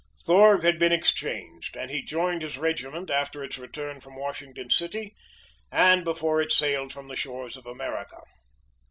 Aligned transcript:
Thorg 0.19 0.63
had 0.63 0.79
been 0.79 0.91
exchanged, 0.91 1.77
and 1.77 1.91
he 1.91 2.01
joined 2.01 2.41
his 2.41 2.57
regiment 2.57 3.11
after 3.11 3.43
its 3.43 3.59
return 3.59 4.01
from 4.01 4.15
Washington 4.15 4.71
City, 4.71 5.13
and 5.71 6.03
before 6.03 6.41
it 6.41 6.51
sailed 6.51 6.91
from 6.91 7.07
the 7.07 7.15
shores 7.15 7.55
of 7.55 7.67
America. 7.67 8.17